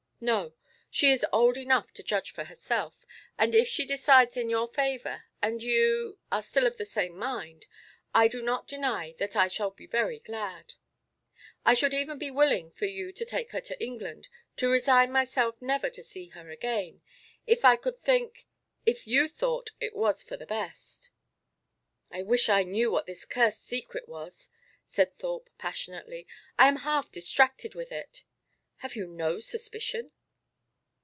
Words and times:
"No; 0.23 0.53
she 0.91 1.11
is 1.11 1.25
old 1.33 1.57
enough 1.57 1.91
to 1.95 2.03
judge 2.03 2.29
for 2.29 2.43
herself. 2.43 3.07
And 3.39 3.55
if 3.55 3.67
she 3.67 3.85
decides 3.87 4.37
in 4.37 4.51
your 4.51 4.67
favour, 4.67 5.23
and 5.41 5.63
you 5.63 6.19
are 6.31 6.43
still 6.43 6.67
of 6.67 6.77
the 6.77 6.85
same 6.85 7.17
mind, 7.17 7.65
I 8.13 8.27
do 8.27 8.43
not 8.43 8.67
deny 8.67 9.13
that 9.17 9.35
I 9.35 9.47
shall 9.47 9.71
be 9.71 9.87
very 9.87 10.19
glad. 10.19 10.75
I 11.65 11.73
should 11.73 11.95
even 11.95 12.19
be 12.19 12.29
willing 12.29 12.69
for 12.69 12.85
you 12.85 13.11
to 13.11 13.25
take 13.25 13.49
her 13.49 13.61
to 13.61 13.83
England, 13.83 14.27
to 14.57 14.69
resign 14.69 15.11
myself 15.11 15.59
never 15.59 15.89
to 15.89 16.03
see 16.03 16.27
her 16.27 16.51
again 16.51 17.01
if 17.47 17.65
I 17.65 17.75
could 17.75 17.99
think 17.99 18.45
if 18.85 19.07
you 19.07 19.27
thought 19.27 19.71
it 19.79 19.95
was 19.95 20.21
for 20.23 20.37
the 20.37 20.45
best." 20.45 21.09
"I 22.11 22.21
wish 22.21 22.47
I 22.47 22.61
knew 22.61 22.91
what 22.91 23.07
this 23.07 23.25
cursed 23.25 23.65
secret 23.65 24.07
was," 24.07 24.49
said 24.85 25.15
Thorpe, 25.15 25.49
passionately. 25.57 26.27
"I 26.59 26.67
am 26.67 26.75
half 26.75 27.11
distracted 27.11 27.73
with 27.73 27.91
it." 27.91 28.23
"Have 28.77 28.95
you 28.95 29.05
no 29.05 29.39
suspicion?" 29.39 30.09